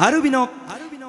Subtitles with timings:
[0.00, 0.48] ALvino の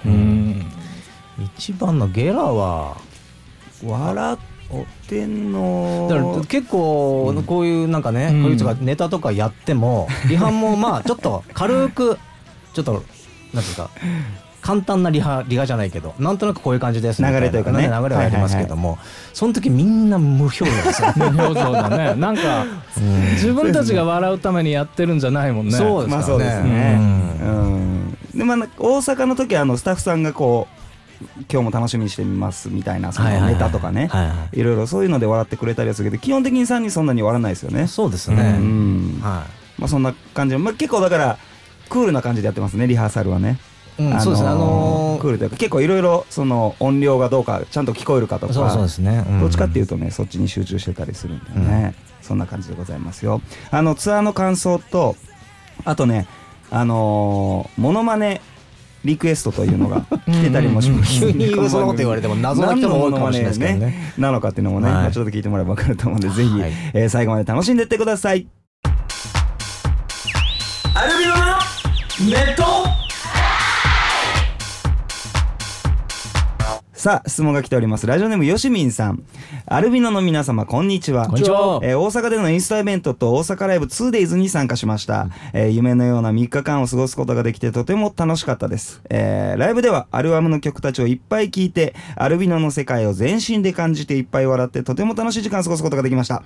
[0.05, 0.65] うん。
[1.55, 2.97] 一番のゲラは
[3.85, 4.37] 笑っ
[5.07, 8.43] てんのだから結構こういうなんかね、うん。
[8.43, 12.19] こういうとかネタとかやっても リハもまあちょっと軽く
[12.73, 13.03] ちょっと
[13.53, 13.89] なんていうか
[14.61, 17.83] 簡単なリハリハじゃないけどなんとなくこういう感じです流れというかね。
[17.83, 18.97] 流れはありますけども、
[19.33, 22.15] その時みんな無表情ですよ、無表情だね。
[22.19, 22.65] なんか
[23.33, 25.71] 自分たちが笑うためにやってるんじゃないもんね。
[25.71, 26.23] そうですね。
[26.23, 26.99] そうですね。
[26.99, 28.17] うん。
[28.35, 30.86] でまあ大阪の時はあのスタッフさんがこう
[31.51, 33.53] 今日も楽しみにしてみますみたいなそのはいはいはい。
[33.53, 34.63] ネタとかね、はいはい。
[34.63, 37.87] ろいろそういうので笑ってくれたりはするけど基本的に3人そんなに笑わないですよね。
[37.87, 39.19] そうですうね、ん。
[39.21, 39.45] は
[39.77, 41.37] まあそんな感じでまあ結構だから
[41.89, 43.59] クールな感じでやってますねリハーサルはね。
[43.99, 44.49] い、うんそうですね。
[44.49, 48.53] あのクールというか結構いろいろその音量がどうかちゃんと聞こえるかとか。
[48.53, 49.39] そうですね、ん。
[49.39, 53.41] どっちかっていうとね、そっちに集中してたりするんだよね、そんな感じでございますよ。
[53.71, 55.15] あのツアーの感想と
[55.83, 56.27] あとね
[56.69, 58.41] あのーモノマネ
[59.07, 61.19] リクエストというのが 来てたりもします。
[61.21, 64.13] 急にそんなこと言われても謎な人も多いかもしれないですけどね。
[64.17, 68.45] なのかっていうのもね、ちょっと聞いてもらえば分かると思うんでぜひ、はいえー最後まで楽しんでってください。
[70.93, 72.63] アルビノのネット。
[76.93, 78.07] さあ質問が来ております。
[78.07, 79.23] ラジオネームよしみんさん
[79.69, 81.27] アルビノの皆様こんにちは。
[81.27, 81.81] こんにちは。
[81.83, 96.43] えー大阪でのインスタイベントと大阪ライブ 2days に参加しました、えー夢のような3日間を過ごすことができてとても楽しかったです、えーライブではアルバムの曲たちをいっぱい聴いてアルビノの世界を全身で感じていっぱい笑ってとても楽しい時間を過ごすことができました、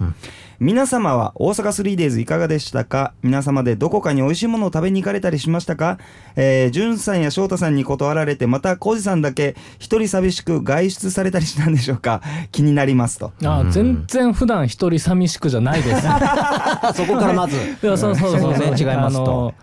[0.60, 3.14] 皆様は大阪 3days いかがでしたか？
[3.22, 6.00] 皆様でどこかに美味しいものを食べに行かれたりしましたか？
[6.36, 12.24] えー、じゅんさんや翔太さんに断られてまた浩二さんだけ一人寂しく外出されたりしたんでしょうか？
[12.52, 13.32] 気になりますと。
[13.44, 16.02] あ全然普段一人寂しくじゃないです。
[16.94, 17.56] そこからまず。
[17.82, 18.52] いやそうそうそうそう。
[18.72, 19.22] ね違いますと。
[19.24, 19.54] あの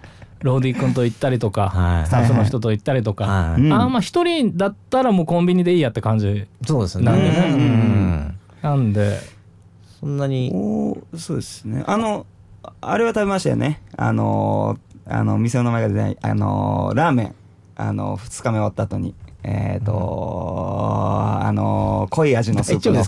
[0.42, 2.06] ローディ君と行ったりとか、はい。
[2.06, 3.62] スタッフの人と行ったりとか、はい。
[3.62, 3.72] うん。
[3.72, 7.04] あーまあ一人だったらもうコンビニでいいやって感じそうですね。
[7.04, 7.47] なんでね。
[7.50, 8.34] うん。
[8.62, 9.19] なんで。
[10.00, 10.50] そんなに。
[10.54, 11.82] おーそうですね。
[11.86, 12.25] あの
[12.62, 13.82] ああれは食べましたよね。
[13.97, 17.34] あのーあの店の名前が出ないあのーラーメン。
[17.80, 19.93] あの2日目終わった後にえっ、と
[21.41, 23.04] あのー濃い味のスープの。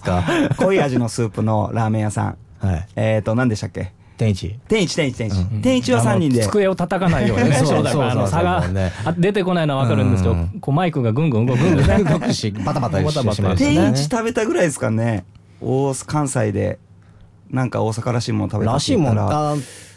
[0.57, 2.37] 濃い味のスープのラーメン屋さん。
[2.59, 2.89] はい。
[2.97, 3.93] えっ、と何でしたっけ？
[4.17, 4.59] 天一。
[4.69, 6.43] 天一天一天一、天一は3人で。
[6.43, 7.57] 机を叩かないようにね。
[7.65, 8.93] そうだから差がね。
[9.05, 10.49] あ出てこないのは分かるんですけど、うん。
[10.61, 12.05] こうマイクがぐんぐん動くんですね。
[12.05, 13.91] 動くしバタバタし バタバタします天ね。
[13.93, 15.25] 一食べたぐらいですかね。
[15.63, 16.79] 大関西で
[17.51, 18.79] なんか大阪らしいもの食べたら。
[18.79, 19.17] しいもん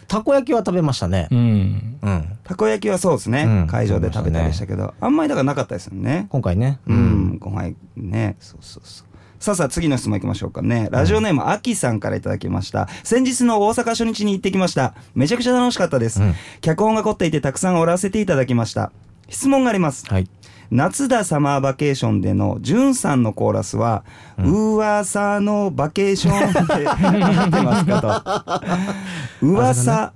[0.08, 1.28] たこ焼きは食べましたね。
[1.32, 2.00] うん。
[2.02, 2.38] うん。
[2.44, 3.68] たこ焼きはそうですね、うん。
[3.68, 6.28] 会場で食べたりしたけど、あんまりだからなかったですよね。
[6.30, 6.80] 今回ね。
[6.86, 8.36] うん、ご飯ね。
[8.40, 9.08] そうそうそう。
[9.40, 10.88] さあさあ次の質問いきましょうかね。
[10.90, 12.88] ラジオネームあきさんからいただきました。
[13.04, 14.94] 先日の大阪初日に行ってきました。
[15.16, 16.34] めちゃくちゃ楽しかったです、うん。
[16.62, 18.94] 脚本が凝っていてたくさんおらせていただきました。
[19.28, 20.06] 質問があります。
[20.08, 20.30] はい
[20.74, 24.04] 夏だサマーバケーションでのじゅんさんのコーラスは、
[24.40, 28.58] 噂のバケーションってなってますか
[29.40, 29.46] と。
[29.46, 30.14] 噂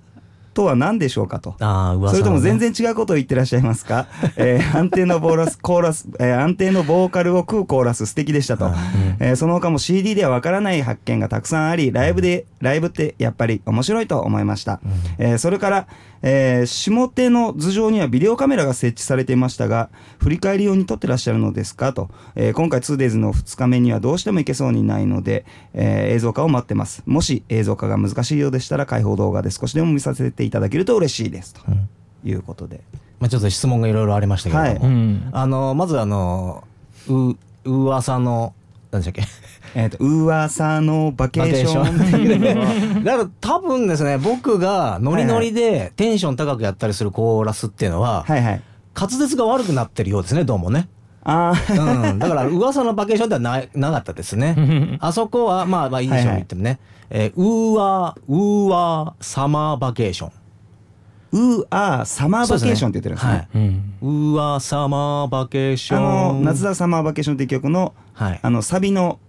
[0.57, 1.53] とは何でしょうかと。
[1.59, 4.07] ああ噂それとも全然然違うことを言ってらっしゃいますか、
[4.37, 8.71] えー安定のボーラスコーラス、えー安定のボーカルを食うコーラス素敵でしたと、
[9.19, 14.79] えーその他も CD ではわからない発見がたくさんありライブでライブってやっぱり面白いと思いました、
[15.19, 15.87] えーそれから、
[16.29, 19.89] えー下手の頭上にはビデオカメラが設置されていましたが
[20.19, 27.03] 振り返り用に撮ってらっしゃるのですかと、えー今回 2days の2日目にはどうしても行けそうにないので、えー映像化を待ってます。
[27.05, 31.53] もし映像化が難しいようでしたら開放動画で少しでも見させていただけると嬉しいです。
[31.53, 31.61] と
[32.25, 32.33] い。
[32.33, 32.81] うことで、
[33.19, 34.87] まあちょっと質問がいろいろありましたけれども。
[34.87, 35.29] うん。
[35.31, 36.63] あのまずあの
[37.07, 38.53] う噂の
[38.91, 39.29] 何でしたっけ？
[39.75, 42.07] えっ、と噂の vacation。
[42.07, 42.67] っていうのは
[43.03, 48.61] だから多分ですね僕がノリノリでテンション高くやったりするコーラスっていうのははいはい。
[48.99, 50.89] 滑舌が悪くなってるようですねどうもね。
[51.23, 52.09] あー。
[52.11, 54.97] うん、だから噂の vacation ではななかったですね。
[55.01, 56.79] あそこはまあまあいいでしょう言ってもね、
[57.09, 60.31] えー、ウーワーウーワー summer vacation。
[61.31, 63.49] ウーアー summer vacation って言ってるんですね。
[64.01, 64.31] うん。
[64.33, 68.39] うわ summer vacation あの夏だ summer vacation っていう曲のはい。
[68.41, 69.19] あのサビの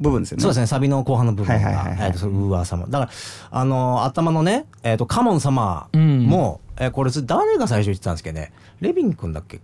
[0.00, 0.42] 部分ですよね。
[0.42, 0.66] そうですね。
[0.66, 3.10] サビの後半の部分がえーとそううわサマーだから
[3.50, 8.52] あの頭のねえっとカモンサマーもえーこれ誰が最初言ってたんですけどね。
[8.80, 9.60] レビン君だっけ？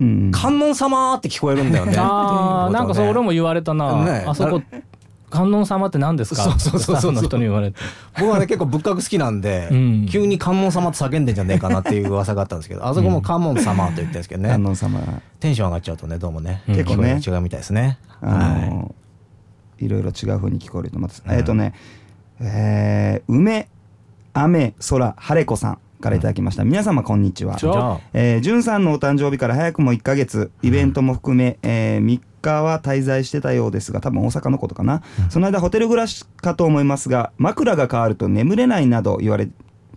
[0.00, 0.30] うん。
[0.32, 1.94] 観音様って聞こえるんだよね。
[1.98, 4.62] ああなんかそう俺もも言われたな、ねあそこ
[5.30, 6.42] 観音様って何ですか？
[6.58, 7.78] そうそうそう人に言われて。
[8.18, 10.06] 僕はね結構仏閣好きなんで、うん。
[10.10, 15.00] 急に観音様って叫んでんじゃねえかなっていう噂があったんですけどあそこも観音様と言ってるんですけどね、観音様。
[15.38, 16.74] テンション上がっちゃうとねどうもね、うん。
[16.74, 17.20] 結構ね。
[17.26, 17.98] 違うみたいですね。
[18.20, 18.94] あの
[19.78, 21.22] いろいろ違う風に聞こえると思います。
[21.26, 21.72] えっとね、
[22.40, 23.68] えー梅
[24.32, 26.64] 雨空晴れ子さんからいただきました。
[26.64, 27.56] 皆様こんにちは。
[27.56, 35.02] じゃあえー、じゅんさんのお誕生日から早くも1ヶ月、イベントも含め、えー3日は滞在してたようですが、多分大阪のことかな。
[35.28, 39.48] その間ホテル暮らしかと思いますが、枕が変わると眠れないなど言われ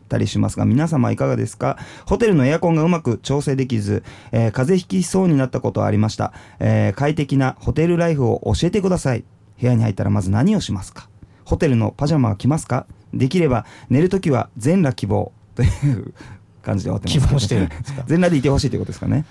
[0.10, 1.78] たりしますが、皆様いかがですか？
[2.06, 4.04] ホテルのエアコンがうまく調整できず、
[4.34, 6.34] えー風邪ひきそうになったことはありました。
[6.60, 9.24] えー快適なホテルライフを教えてください。
[9.62, 11.08] 部屋に入ったらまず何をしますか？
[11.46, 12.88] ホテルのパジャマは着ますか？
[13.14, 16.14] できれば寝るときは全裸希望という
[16.62, 18.04] 感じで終わってます、希望してるんですか？
[18.08, 19.26] 全裸でいてほしいということですかね。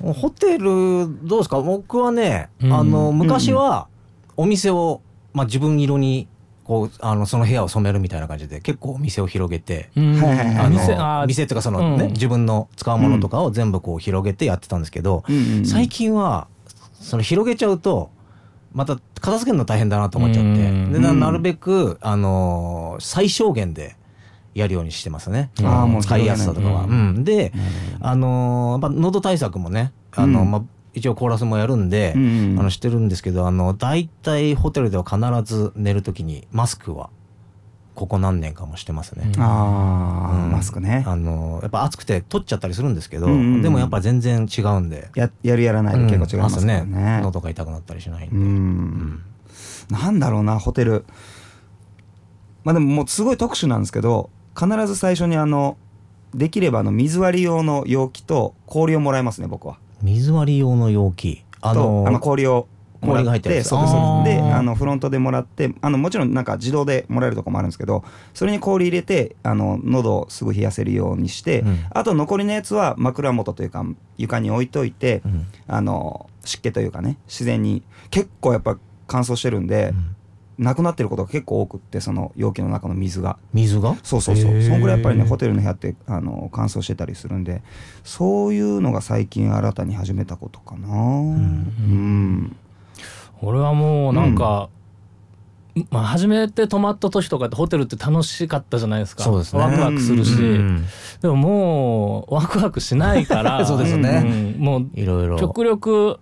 [0.00, 1.60] ホテルどうですか？
[1.60, 2.72] 僕はね、うん。
[2.72, 3.88] あの昔は
[4.36, 5.00] お店を、
[5.32, 6.28] まあ、自分色に
[6.64, 10.16] こうあのその部屋を染めるみたいな感じで結構お店を広げて、うん。
[10.18, 11.26] あの店あー。
[11.26, 12.12] 店っていうかそのね、うん。
[12.12, 15.24] 自分の使うものとかを全部こう広げてやってたんですけど、
[15.64, 16.48] 最近は
[17.00, 18.10] その広げちゃうと
[18.74, 20.92] また片付けるの大変だなと思っちゃって、うん。
[20.92, 23.96] でななるべく、あのー最小限で
[24.56, 26.84] やるようにしてますね、あーもう使いやすさとかは。
[26.84, 27.24] うん。
[27.24, 27.52] で、
[28.00, 30.50] あのーやっぱ喉対策もねあの、うん。
[30.50, 30.62] まあ、
[30.94, 32.18] 一応コーラスもやるんで、あ
[32.62, 35.18] のしてるんですけどあの大体ホテルでは必
[35.54, 37.10] ず寝る時にマスクは
[37.94, 39.30] ここ何年かもしてますね。
[39.36, 39.42] うん。
[39.42, 40.52] ああ、うん。
[40.52, 41.04] マスクね。
[41.06, 46.86] あのやっぱ暑くて取っちゃったりするんですけど、でもやっぱ全然違うんで、ややるやらないで結構違いますね。
[47.22, 51.04] 喉が痛くなったりしないんで、なんだろうなホテル。
[52.64, 55.76] まあでももうすごい特殊なんですけど必ず最初にあの
[56.34, 59.78] できればあの水割り用の容器と氷をもらいますね僕は。
[60.02, 61.44] 水割り用の容器。
[61.60, 62.68] あとのあの氷を
[63.00, 64.42] もらっ氷が入ってそうですそうです。
[64.42, 68.04] であのフロントでもらってあのもちろんなんか自動でもらえるとこもあるんですけど
[68.34, 71.84] それに氷入れてあの喉をすぐ冷やせるようにして、うん。
[71.90, 73.84] あと残りのやつは枕元というか
[74.16, 75.46] 床に置いといて、うん。
[75.66, 79.94] あの湿気というかね自然に結構やっぱ乾燥してるんで、
[80.58, 83.38] なくなってることが結構多くってその容器の中の水が。
[83.52, 83.96] 水が？
[84.02, 84.62] そうそうそう。
[84.62, 87.62] そんぐらいやっぱりねホテルの部屋ってあの乾燥してたりするんで
[88.04, 90.88] そういうのが最近新たに始めたことかな。
[90.88, 90.92] う
[91.34, 92.56] ん、
[93.42, 94.70] 俺はもうなんか、
[95.90, 99.24] まあ、初めて泊まった時とかってホテルって楽しかったじゃないですか。
[99.24, 99.60] そうですね。
[99.62, 100.86] ワクワクするし、うん
[101.20, 103.64] でももうワクワクしないから。
[103.66, 104.54] そうですね。
[104.56, 104.62] うん。
[104.62, 105.38] もういろいろ。
[105.38, 106.18] 極力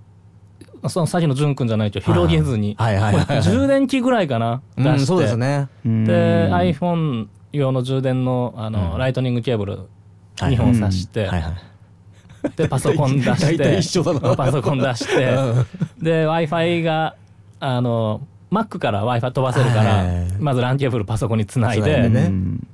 [0.89, 3.43] そのさっきの淳君じゃないけど広げずに、はいはいはいはい。
[3.43, 4.63] 充電器ぐらいかな。
[4.77, 5.69] 出して、うんそうですね。
[5.85, 6.05] うん。
[6.05, 8.99] で iPhone 用の充電のあの、うん。
[8.99, 9.79] ライトニングケーブル
[10.39, 11.55] はい2本挿して、はいはい。
[12.57, 13.77] でパソコン出して。
[14.37, 15.37] パソコン出して。
[16.03, 17.17] で w i f i が
[17.61, 18.21] あの
[18.51, 20.05] Mac から w i f i 飛ばせるから、
[20.39, 22.11] まず LAN ケーブルパソコンにつないで。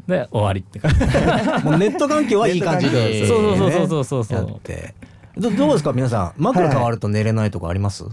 [0.07, 0.99] で終わりって感じ。
[1.65, 4.39] もうネット環境はいい感じでそうそうそうそうそうそう。
[4.39, 4.95] やって
[5.37, 6.43] どどうですか皆さん？
[6.43, 8.05] 枕変わると寝れないとかあります、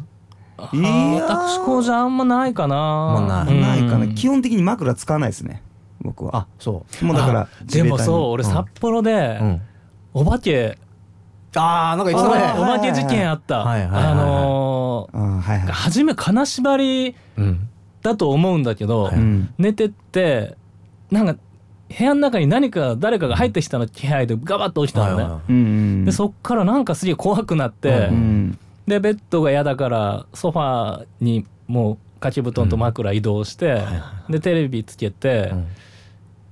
[0.74, 0.90] いや
[1.26, 2.76] 私こうじゃあんまないかな。
[2.76, 3.56] まあない。
[3.56, 3.62] うん。
[3.62, 4.08] ないかな。
[4.08, 5.62] 基本的に枕使わないですね。
[6.02, 6.36] 僕は。
[6.36, 7.06] あそう。
[7.06, 8.52] もうだからあでもそう俺うん。
[8.52, 9.62] 札幌で、うん。
[10.14, 10.78] お化け。
[11.56, 12.60] あーなんか言ってたね。
[12.60, 15.68] お化け事件あった、はいはいはいはいあのあーはいはい。
[15.68, 17.70] ー初め金縛りうん。
[18.04, 19.12] だと思うんだけど、
[19.58, 20.56] 寝てって
[21.12, 21.36] なんか
[21.96, 33.82] 部屋の中に何か誰かが入ってきたの気配でガバッと起きたのね、はいはいうんうんでそっからなんかすげえ怖くなって、うんでベッドが嫌だからソファーにもう掛け布団と枕移動して、
[34.29, 35.67] でテレビつけて、うん。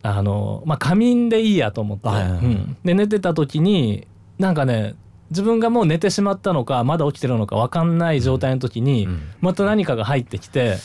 [0.03, 2.45] あのまあ仮眠でいいやと思って、はいはいはい。
[2.45, 2.77] うん。
[2.83, 4.05] で寝てた時に
[4.37, 4.95] なんかね
[5.29, 9.21] 自分がもう寝てしまったのかまだ起きてるのか分かんない状態の時に、うん。
[9.39, 10.75] また何かが入ってきて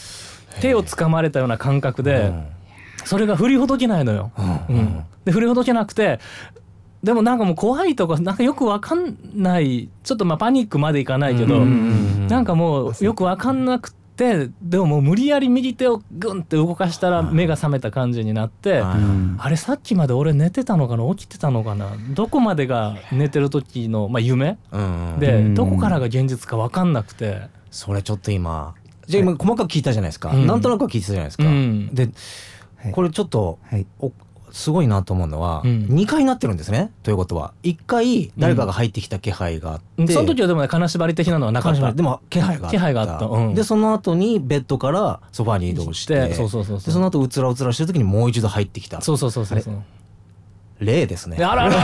[0.61, 2.47] 手を掴まれたような感覚で、うん
[3.04, 4.33] それが振りほどけないのよ。
[4.69, 5.04] うんうん。
[5.25, 6.19] で振りほどけなくて
[7.02, 18.83] でもなんかもう怖いとかなんかよく分かんないちょっとまあパニックまでいかないけど、なんかもうよく分かんなくてでももう無理やり右手をグンって動かしたら目が覚めた感じになって。
[18.83, 21.14] あれさっきまで俺寝てたのかな？
[21.14, 21.90] 起きてたのかな？
[22.11, 24.59] どこまでが寝てる時の、まあ、夢？
[24.71, 25.54] うんで、うん。
[25.54, 28.75] どこからが現実か分かんなくて、それちょっと今
[29.07, 30.47] じゃあ今細かく聞いたじゃないですか、うん。
[30.47, 31.95] なんとなくは聞いてたじゃないですか、うん。
[31.95, 32.12] ではい
[32.93, 33.59] これちょっと、
[34.53, 36.91] すごいなと思うのは、うん、2回なってるんですね。
[37.03, 37.53] ということは。
[37.63, 41.93] 1回誰かが入ってきた気配があって、うん、その時はでもね金縛り的なのはなかった。
[41.93, 42.77] でも気配があった。
[42.77, 46.35] 気配があった、うん、でその後にベッドからソファに移動して。
[46.35, 49.01] そうそうそうその後うつらうつらしてる時にもう一度入ってきた。
[49.01, 49.75] そうそうそうそうそう。
[50.81, 51.37] 例ですね。
[51.45, 51.77] あらら。
[51.77, 51.83] 一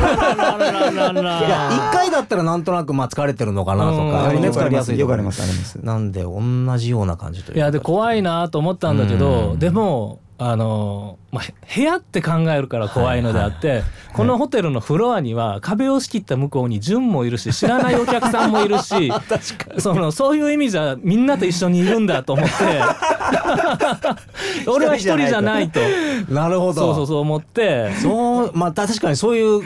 [1.92, 5.76] 回だったらなんとなくまあ疲れてるのかなとか、うくありますよくありますあります。
[5.76, 6.40] なんで同
[6.78, 7.58] じような感じという。
[7.58, 19.12] いやで怖いなと思ったんだけど、でもあの、まあ、へ部屋って考えるから怖いのであって、このホテルのフロアには壁を仕切った向こうに純もいるし知らないお客さんもいるし
[19.78, 22.52] そのそういう意味じゃみんなと一緒にいるんだと思って。
[24.66, 25.80] 俺は一人じゃないと。
[26.28, 26.74] なるほど。
[26.74, 27.90] そうそうそう思って。
[28.02, 29.62] そうまあ確かにそういう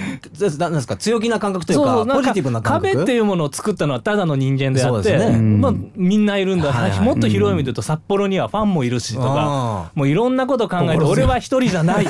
[0.59, 2.93] なんですか強気な感覚というかポジティブな感覚？
[2.95, 5.25] 壁っていうものを作ったのはただの人間であって、ね。
[5.27, 5.61] うん。
[5.61, 7.01] まあ、みんないるんだ、はいはい。
[7.01, 9.91] もっと広い意味で言うと札幌にはファンもいるしとかあ。
[9.95, 12.07] もういろんなこと考えて俺は一人じゃない。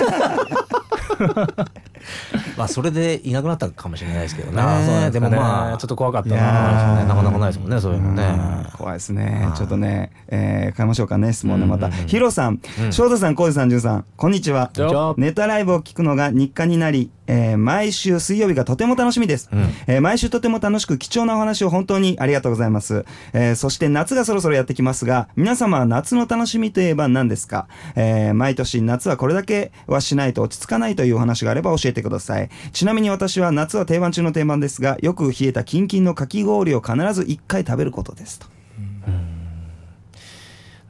[2.56, 4.60] まあそれでいなくなったかもしれないですけどね。
[4.60, 7.02] ああそうなんでもまあちょっと怖かったな。
[7.02, 8.24] ーなかなかないですもんねそういうのね。
[8.24, 9.42] うん怖いですね。
[9.44, 12.92] はいちょっとね、えー、変えましょうかね質問でまた、ヒロさんうん。
[12.92, 14.70] 翔太さん浩二さん潤さんこんにちは。
[14.74, 15.14] こんにちは。
[15.16, 19.60] ネタライブを聞くのが日課になり、えー毎週水曜日がとても楽しみです、うん。
[19.86, 32.50] えー毎週とても楽しく貴重なお話を本当にありがとうございます、えーそして夏がそろそろやってきますが皆様は夏の楽しみといえば何ですか、えー毎年夏はこれだけはしないと落ち着かないというお話があれば教えてください。
[32.72, 38.46] ちなみに私は夏は定番中の定番ですがよく冷えたキンキンのかき氷を必ず1回食べることですと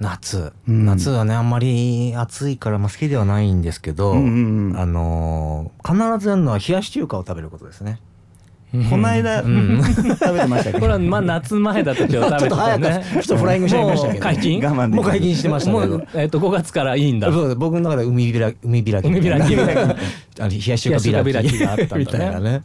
[0.01, 0.87] 夏、うん。
[0.87, 4.79] 夏はねあんまり暑いからまあ好きではないんですけど、うんうんうん。
[4.81, 8.01] あのー必ずやるのは冷やし中華を食べることですね。
[8.89, 9.83] この間、ん。
[9.83, 10.03] 食
[10.33, 10.73] べてましたけ？
[10.73, 14.65] ど これはまあ夏前だったけど食べてたちょっと早ねくちょっとフライングしちゃいましたけどもう解禁。
[14.65, 17.33] 我慢もう解禁してましたけどもう、えっと5月からいいんだ。
[17.33, 18.57] そうです僕の中で海開き。
[18.63, 19.07] 海開き。
[19.09, 19.51] 海開き。
[19.51, 19.87] みたいなあ
[20.45, 22.63] の冷やし中華開きがあったんだねみたいなね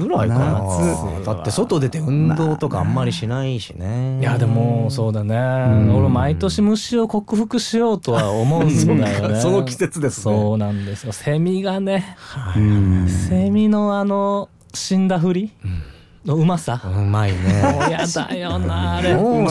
[0.00, 0.62] ぐらいかな。
[0.62, 1.24] 夏。
[1.24, 4.18] だって外出て運動とかあんまりしないしね。
[4.20, 5.36] いやでもそうだね。
[5.36, 5.96] ん。
[5.96, 8.68] 俺毎年虫を克服しようとは思うん
[9.00, 9.40] だよね。
[9.40, 10.34] その季節ですね。
[10.34, 11.12] そうなんですよ。
[11.12, 12.16] セミがね。
[12.56, 15.50] うんセミのあの死んだふり
[16.24, 16.80] のうまさ？
[16.84, 17.38] うまいね。
[17.72, 19.14] もうやだよなあれ。
[19.14, 19.46] も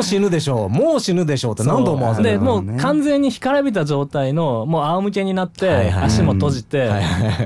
[0.00, 0.68] う死ぬでしょう。
[0.70, 2.78] もう死ぬでしょうって何度思わせるでもうね。
[2.80, 6.90] 完全に干からびた状態のもう仰向けになって足も閉じて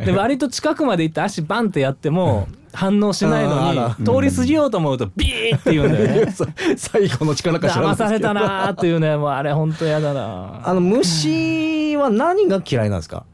[0.04, 6.32] で割と近くまで行って足バンってやっても反応しないのに通り過ぎようと思うとビーって言うんだよね。
[6.78, 13.25] 最後の力か知ら騙されたなーっていうねもうあれ本当やだなあの虫は何が嫌いなんですか？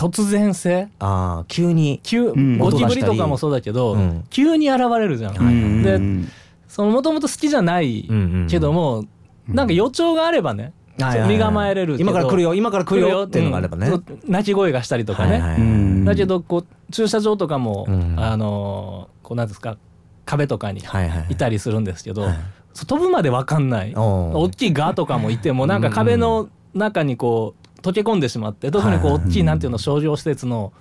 [0.00, 0.88] 突然性？
[0.98, 4.24] ああ急に急んゴキブリとかもそうだけど、うん。
[4.30, 6.30] 急に現れるじゃん、うんで
[6.68, 8.46] そのもともと好きじゃないうんうん。
[8.48, 9.04] けども、
[9.46, 11.28] なんか予兆があればね、はいはいはい。
[11.34, 13.88] 身構えれるけど今から来るよ今から来るよっていうのがあればね。
[13.88, 15.60] うんそう鳴き声がしたりとかね、はいはいはい。
[15.60, 16.04] うん。
[16.06, 18.14] だけどこう駐車場とかも、うん。
[18.18, 19.76] あのーこうなんですか
[20.24, 21.34] 壁とかにはいはいい。
[21.36, 22.38] たりするんですけど、はい
[22.72, 23.92] そう飛ぶまで分かんない。
[23.94, 30.72] 大きいガとかもいてもなんか壁の中にこう溶け込んでしまって特にこう大きいなんていうの商業施設の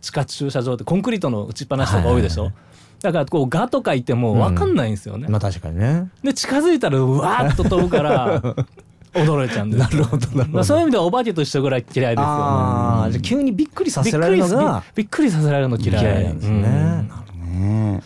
[0.00, 2.62] 地下駐車場ってコンクリートの打ちっぱなしとか多いでしょ、はいはい
[3.02, 6.08] だからこうガとかいても分かんないんですよね、まあ確かにね。
[6.22, 8.40] で近づいたらうわーっと飛ぶから
[9.12, 10.64] 驚いちゃうんですなるほどなるほど。
[10.64, 18.00] そういう意味ではお化けと一緒ぐらい嫌いですよああじゃあ急にびっくりさせられるのがびっくりさせられるの嫌い嫌いなんですね、うんね。
[18.00, 18.02] え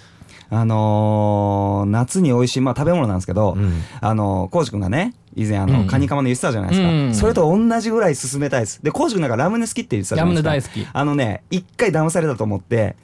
[0.49, 3.83] あのー夏に美味しい、まあ、食べ物なんですけど、うん。
[4.01, 5.87] あの浩司君がね以前あの、うん。
[5.87, 7.15] カニカマの言ってたじゃないですか、うん。
[7.15, 8.83] それと同じぐらい勧めたいです。
[8.83, 10.51] で浩司君なんかラムネ好きって言ってたじゃないですか。
[10.51, 10.89] ラムネ大好き。
[10.93, 12.97] あのね一回騙されたと思って、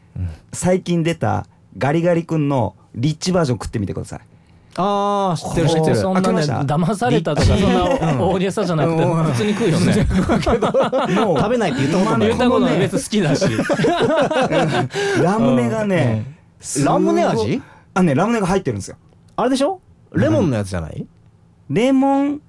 [0.52, 1.46] 最近出た
[1.78, 4.20] ガリガリ君のリッチバージョン食ってみてください。
[4.74, 5.96] ああ知ってる知ってる。
[5.96, 6.62] そんなねあ来ました？
[6.62, 9.24] 騙されたとかそんな大げさじゃなくてうん。
[9.24, 10.06] 普通に食うよね。
[11.14, 12.28] もう食べないって言ったことない。
[12.28, 12.78] 言ったことない。
[12.78, 13.44] 別に好きだし。
[15.22, 16.24] ラムネがね、
[16.82, 17.60] ラムネ味？
[17.92, 18.96] あねラムネが入ってるんですよ。
[19.36, 19.80] あれでしょ？
[20.14, 21.06] レモンのやつじゃない、
[21.72, 22.42] レモン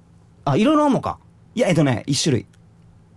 [0.44, 1.18] あいろいろあんのか。
[1.54, 2.46] いやえっとね一種類。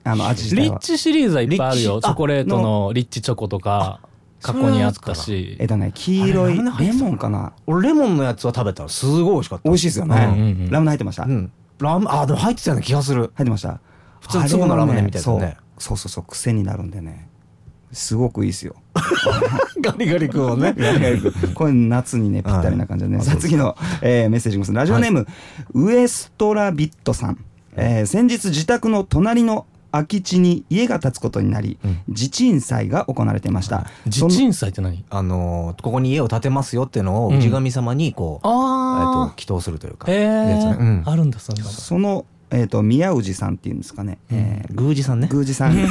[0.05, 0.75] あの味自体は。
[0.75, 1.95] リッチシリーズはいっぱいあるよ。
[1.95, 3.99] リッチチョコレートのリッチチョコとか
[4.41, 5.57] 過去にあったし。
[5.59, 7.53] えっとね黄色いあれラムネ入っレてたモンかな。
[7.65, 9.63] 俺レモンのやつは食べたらすごい美味しかった。
[9.69, 11.51] 美味しいですよね、うんうんうんラムネ入ってました、うん。
[11.79, 13.31] ラムあでも入ってたような気がする。
[13.35, 13.81] 入ってました。
[14.21, 15.57] 普通の粒のラムネみたいなね。
[15.77, 17.29] そうそうそう癖になるんでね
[17.91, 18.75] すごくいいですよ。
[19.81, 20.75] ガリガリ君をね。
[21.53, 23.25] これ夏にねぴったりな感じでね、はい。
[23.25, 24.73] さあ次の、えーメッセージです。
[24.73, 25.25] ラジオネーム、
[25.73, 27.37] ウエストラビットさん、
[27.75, 31.99] えー先日自宅の隣の空き地に家が建つことになり、うん。
[32.13, 33.85] 地鎮祭が行われていました。
[34.07, 35.05] 地鎮祭って何？
[35.09, 40.07] あのーここに家を建てますよっていうのをうん氏神様にこう、えっあと祈祷するというか。
[40.11, 40.75] ね。
[40.77, 41.03] うん。
[41.05, 41.69] あるんだそんなの。
[41.69, 45.27] そのえー、と宮氏さんっていうんですかね、えー宮司さんね。
[45.31, 45.75] 宮司さん。
[45.75, 45.89] が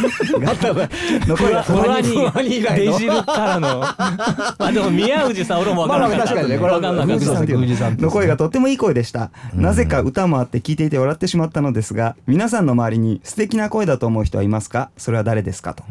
[1.26, 2.92] の声が不安に不安に以外の。
[2.92, 3.82] デジルからの。
[3.84, 14.90] あでも宮氏さん俺も分からなかった、まあまあ確かにねこれは宮司さんっていうの声がとってもいい声でした、なぜか歌もあって聞いていて笑ってしまったのですが皆さんの周りに素敵な声だと思う人はいますか？
[14.96, 15.74] それは誰ですか？
[15.74, 15.84] と。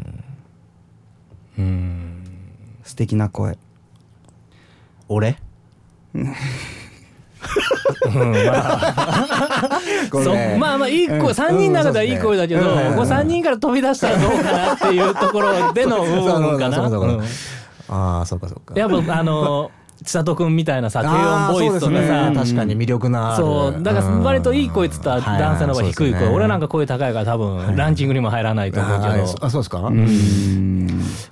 [1.58, 2.24] うん。
[2.82, 3.56] 素敵な声。
[5.08, 5.36] 俺？
[8.06, 9.76] うんまあ。
[10.58, 11.26] まあまあいい声、うん。
[11.26, 16.78] 3人の中ではいい声だけど、ここ3人から飛び出したらどうかなっていうところでの 部分かな。
[17.88, 18.78] ああそうかそうか。
[18.78, 19.70] やっぱあの
[20.02, 23.82] 千里くんみたいなさ低音ボイスとかさ、確かに魅力なそう。
[23.82, 29.90] だから割といい声っつったら男性の方が低い声、俺なんか声高いから多分ランキングにも入らないと思うけど、ああそうですか、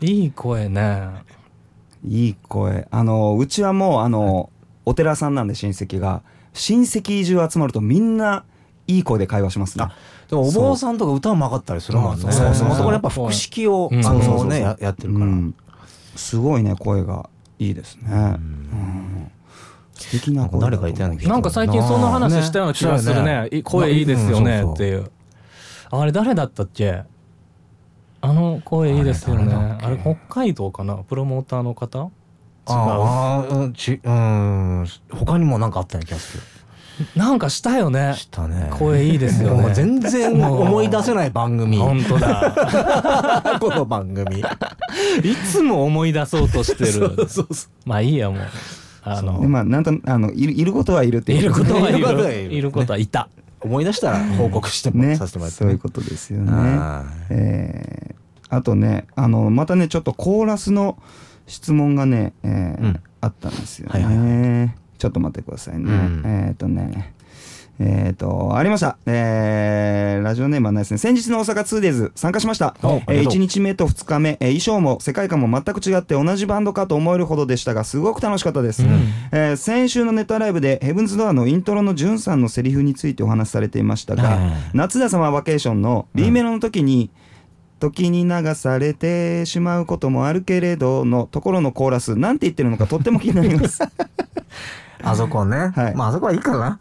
[0.00, 1.24] いい声ね。
[2.06, 2.86] いい声。
[2.90, 4.50] あのうちはもうあの
[4.84, 6.22] お寺さんなんで親戚が
[6.52, 8.44] 親戚中集まるとみんな
[8.86, 9.84] いい声で会話しますね。
[9.84, 9.96] あ
[10.28, 12.22] でもお坊さんとか歌うまかったりするもんね。
[12.22, 12.32] そう。
[12.32, 14.00] そうそうもともとやっぱ腹式を、うん。
[14.00, 14.44] あそうそうそう。
[14.44, 15.54] のねややってるから、うん。
[16.16, 19.30] すごいね声がいいですね、うん。
[19.94, 23.48] 素敵な声誰かいたような気がなんか最近その話したような気がするね。
[23.50, 23.58] ね。
[23.58, 25.10] い声いいですよねうんっていう。
[25.90, 27.04] あれ誰だったっけ？
[28.20, 29.54] あの声いいですよね。
[29.54, 30.96] あれ北海道かな？
[30.96, 32.10] プロモーターの方？
[32.66, 33.66] ああう。
[33.68, 36.42] んちうん他にもなんかあったような気がする。
[37.16, 38.14] なんかしたよね。
[38.16, 38.70] したね。
[38.78, 39.62] 声いいですよね。
[39.62, 41.78] もう全然思い出せない番組。
[41.78, 43.56] 本当だ。
[43.60, 44.40] この番組。
[44.40, 44.44] い
[45.50, 46.92] つも思い出そうとしてる。
[47.28, 48.40] そうそうまあいいやもう。
[49.02, 52.48] あのでまあなんとあのいるいることはいるっていることはいいることはいる。
[52.48, 53.28] るいることはいた。
[53.60, 55.16] 思い出したら報告しても、ね。
[55.16, 55.58] させてもらって。
[55.58, 56.52] そういうことですよね。
[56.52, 58.14] あえー
[58.50, 60.96] あとねあのまたねちょっとコーラスの
[61.46, 63.00] 質問がね、えーうん。
[63.20, 66.22] あったんですよね、はいはいちょっと待ってくださいね、うん。
[66.24, 67.12] えっ、とね
[67.80, 70.98] えっ、とありました、えーラジオネームはないですね。
[70.98, 72.74] 先日の大阪 2days 参加しました。
[72.82, 78.90] えー1日目と2日目、えー衣装も世界観も全く違って同じバンドかと思えるほどでしたがすごく楽しかったです、うん。
[79.32, 84.60] えー先週のネタライブでヘブンズドアのイントロのジュンさんのセリフについてお話しされていましたが、はいはいはい。
[84.72, 87.10] 夏田様バケーションの B メロの時に、
[87.84, 93.80] 時に流されてしまうこともあるけれどのところのコーラスなんて言ってるのかとっても気になります。
[95.02, 95.94] あそこね、はい。
[95.94, 96.78] まああそこはいいかな。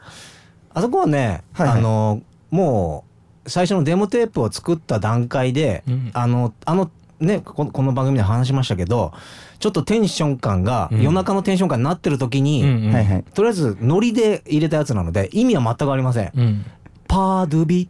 [0.73, 1.79] あそこはね、はいはい。
[1.79, 3.03] あのも
[3.45, 6.11] う最初のデモテープを作った段階で、うん。
[6.13, 6.89] あのあの
[7.19, 9.13] ねこのこの番組で話しましたけど
[9.59, 11.01] ちょっとテンション感が、うん。
[11.01, 12.93] 夜中のテンション感になってる時に、うんうん。
[12.93, 13.23] はいはい。
[13.33, 16.65] とりあえずノリで入れたやつなので意味は全くありません、うん。
[17.09, 17.89] パードゥビ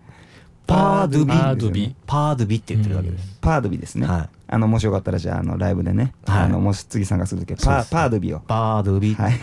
[0.66, 4.30] パードゥビパードゥビパードゥビって言ってるわけです、パードゥビですね、はい。
[4.48, 6.44] あのもしよかったらじゃああのライブでね、はい。
[6.44, 8.40] あのもし次参加する時はパードゥビを。
[8.40, 9.34] パードゥビ、はい。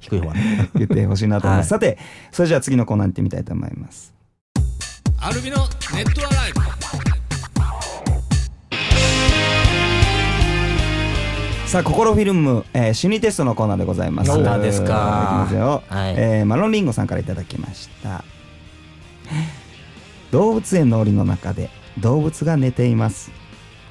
[0.00, 0.20] 低い。
[0.20, 1.98] 方がね言ってほしいなと思います、はさて
[2.30, 4.14] それじゃあ次のコーナーに行ってみたいと思います。
[5.20, 5.58] アルビの
[5.94, 6.60] ネットアライブ。
[11.66, 14.30] さあ心フィルム、えー心理テストのコーナーでございます。
[14.30, 15.44] お何ですか。
[15.46, 16.14] いすよ、はい。
[16.18, 18.24] えーマロンリンゴさんからいただきました
[20.32, 21.68] 動物園の檻の中で
[22.00, 23.30] 動物が寝ています。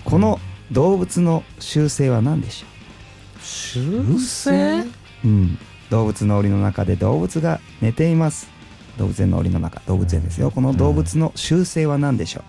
[0.04, 0.40] この
[0.72, 2.68] 動物の習性は何でしょ
[3.44, 4.88] 修正う、
[5.24, 5.58] うん、
[5.92, 8.50] 動物の檻の中で動物が寝ています。
[8.98, 10.50] 動物園の檻の中動物園ですよ。
[10.50, 12.42] この動物の習性は何でしょ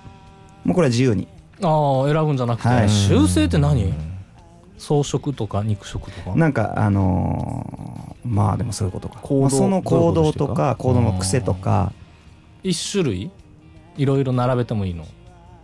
[0.65, 0.69] う？
[0.69, 1.29] もうこれは自由に。
[1.61, 2.89] ああ選ぶんじゃなくて、はい。
[2.89, 3.93] 修正って何？
[4.79, 6.35] 草食とか肉食とか？
[6.35, 9.21] なんかあのーまあでもそういうことか。
[9.21, 11.93] 行動まあその行動とか行動の癖とか。
[12.63, 13.31] 一種類？
[13.97, 15.07] いろいろ並べてもいいの？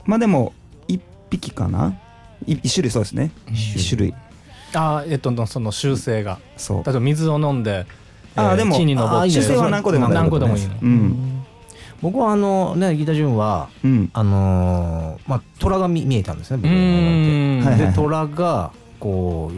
[0.04, 0.52] まあでも
[0.86, 1.98] 一匹かな？
[2.46, 3.30] い一種類そうですね。
[3.50, 4.14] 一種類。
[4.74, 6.38] ああえっとその修正が。
[6.56, 6.84] そう。
[6.84, 7.86] 例えば水を飲んで
[8.36, 10.74] あーでも木に登って習性は何個でも何個でもいいの。
[10.80, 11.44] うん。
[12.00, 14.10] 僕はあのねギター順はうん。
[14.12, 17.78] あのーまあ虎が見見えたんですねう僕のーんはい。
[17.78, 19.50] で虎がこ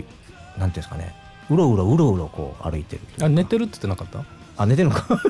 [0.56, 1.14] うなんていうんですかね。
[1.50, 3.02] うろうろうろうろこう歩いてる。
[3.24, 4.24] あ寝てるって言ってなかった？
[4.56, 5.20] あ寝てるのか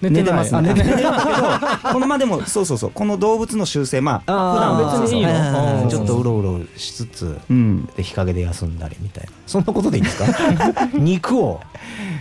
[0.00, 0.96] 寝てますあ寝てない。
[0.96, 2.90] 寝てるんだけどこのまあでもそうそうそう。
[2.92, 5.88] この動物の習性まあ普段ー別にいいの？
[5.88, 7.86] ちょっとうろうろしつつうん。
[7.96, 9.30] で日陰で休んだりみたいな。
[9.46, 10.26] そんなことでいいんですか？
[10.94, 11.60] 肉を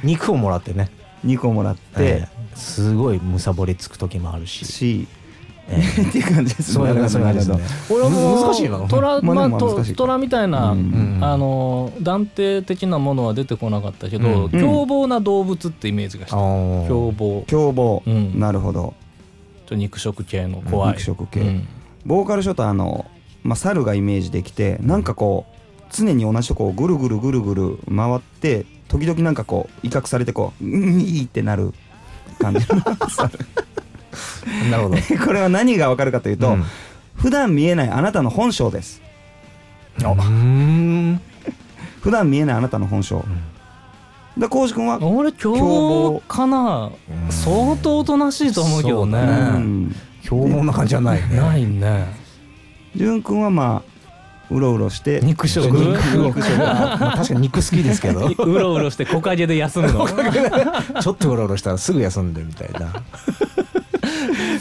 [0.04, 0.90] 肉をもらってね。
[1.26, 2.00] 2個もらって。
[2.00, 4.66] で、すごいむさぼりつく時もあるし。
[4.66, 5.08] し
[5.70, 6.02] ええ。
[6.02, 7.60] っていう感じですそういう感じですね。
[7.88, 9.50] これはもう難しいな虎まあ
[9.96, 11.20] 虎みたいな、うん。
[11.22, 14.52] あの断定的なものは出てこなかったけど、うん。
[14.52, 17.44] 凶暴な動物ってイメージがした、凶暴。
[17.48, 18.04] 凶暴。
[18.06, 18.40] うん。
[18.40, 18.94] なるほど。
[19.68, 20.90] ちょ肉食系の怖い。
[20.92, 21.42] 肉食系。
[21.42, 21.68] うん。
[22.06, 23.06] ボーカルショットあの、
[23.44, 31.74] まあ、猿がイメージできてなんかこう常に同じとこをぐるぐるぐるぐる回って時々なんかこう威嚇されてこう「うんいい」ってなる
[32.40, 33.40] 感じの猿
[34.72, 34.98] なるほど。
[35.26, 36.64] これは何がわかるかというと、うん。
[37.16, 39.02] 普段見えないあなたの本性です。
[40.00, 41.22] うん。
[42.02, 43.24] 普段見えないあなたの本性、
[44.38, 49.20] で浩司君は俺凶暴かなうん相当おとなしいと思うけどね。
[50.24, 51.38] 凶暴な感じじゃないね。
[51.38, 52.06] ないね。
[52.96, 53.98] 潤君はまあ
[54.50, 55.66] うろうろして肉食。
[55.66, 56.58] 肉肉食。
[56.58, 58.28] まあ確かに肉好きですけど。
[58.28, 60.08] うろうろして木陰で休むの。
[61.02, 62.94] ちょっとうろうろしたらすぐ休んでるみたいな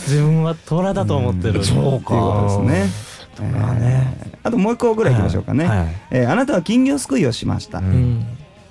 [0.07, 2.65] 自分は虎だと思ってるそうっていうこと。
[2.67, 3.51] ですね。
[3.53, 4.17] まあね。
[4.23, 5.79] えーあともう一個ぐらいいきましょうかね、はい。
[5.79, 5.89] はい。
[6.13, 7.91] えーあなたは金魚すくいをしました、ううん。
[8.21, 8.21] ん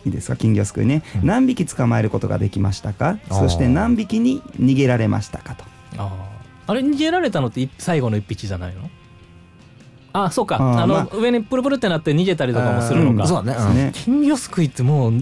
[0.06, 0.38] いいですか？
[0.38, 1.28] 金魚すくいね、うん。
[1.28, 3.18] 何匹捕まえることができましたか？
[3.30, 5.66] そして何匹に逃げられましたかと。
[6.68, 8.90] あれ逃げられたのってい最後の一匹じゃないの？
[10.14, 10.56] あそうか。
[10.60, 13.92] あの、ま上にプルプルってなって逃げたりとかもするのか、うんそうだね。
[13.94, 15.14] 金魚すくいってもう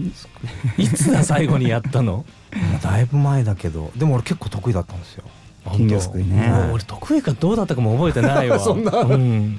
[0.78, 2.24] いつだ最後にやったの？
[2.54, 3.90] まあだいぶ前だけど。
[3.96, 5.24] でも俺結構得意だったんですよ
[5.72, 6.48] 金魚すくいね。
[6.48, 8.58] もう俺得意かどうだったかも覚えてないわ。
[8.60, 8.92] そんな。
[9.00, 9.58] うん。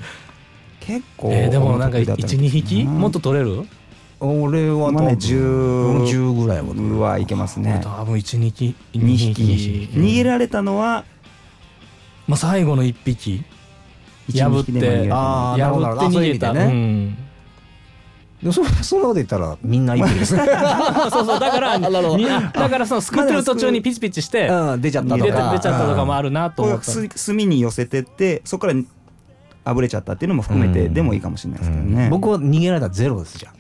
[0.79, 2.85] 結構えーでもなんか得意だった12匹？
[2.85, 3.63] なもっと取れる？
[4.19, 9.33] 俺は多まあね分10 10ぐらいはうわいけますね俺多分12匹2 2匹。
[9.33, 11.03] 匹逃げられたのは？
[12.27, 13.43] まあ最後の1匹。
[14.31, 16.53] 1破って破って逃げた。
[16.53, 16.61] ね。
[16.63, 17.17] うん
[18.51, 20.35] そ そんなこと言ったらみんな一匹です。
[20.35, 20.43] ね
[21.11, 21.89] そうそうだからだ
[22.69, 26.91] からそのすくってる途中にピチピチしてうん出ちゃったと出て出ちゃかったとかもあるなとこ思った。
[26.91, 28.79] うす炭に寄せてってそこから
[29.63, 30.93] あぶれちゃったっていうのも含めてうん。
[30.93, 32.09] でもいいかもしれないですけどね、うん。
[32.09, 33.53] 僕は逃げられたらゼロですじゃん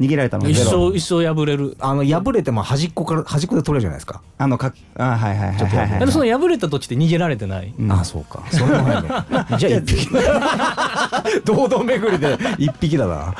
[0.00, 1.76] 逃げられたのが一ゼロ生一生破れる。
[1.78, 7.72] あの破れても端っこから端っこで取れるじゃないですか、あのかあはいはいはいはいはい、でもその破れた時って逃げられてない。
[7.78, 8.42] うんあそうか。
[8.50, 10.08] それも入るのじゃあ一匹。
[11.44, 13.34] 堂々巡りで一匹だな。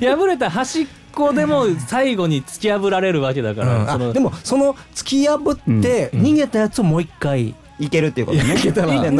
[0.00, 6.20] 破れた端っこでも最後に突き破られるわけだから、そのあでもその突き破ってうん。
[6.20, 8.54] 逃げたやつをもう一回いけるっていうことね。
[8.54, 9.10] いけたない最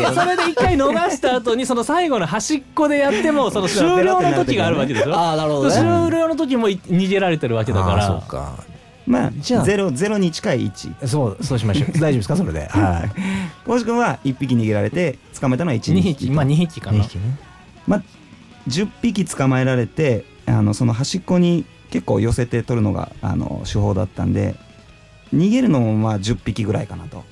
[0.00, 5.14] 後それで一回逃した後にその最後の端っこでやってもその終了の時があるわけでしょ。
[5.14, 5.74] あーなるほどね。
[5.74, 5.84] 終
[6.18, 8.64] 了の時もい逃げられてるわけだかあーそうらか。
[9.06, 11.92] まあじゃあゼロゼロに近い1そうそうしましょう。
[12.00, 12.36] 大丈夫ですか？
[12.36, 12.60] それで。
[12.68, 13.10] はい。
[13.68, 16.98] 大志君は1匹逃げられて捕まえたのは1 2匹匹まあ2匹かな。
[17.00, 17.08] ね。
[17.86, 18.02] まあ、
[18.68, 24.54] 10匹捕まえられてあのその端っこに結構寄せて取るのがあの手法だったんで
[25.34, 27.24] 逃げるのもまあ10匹ぐらいかなと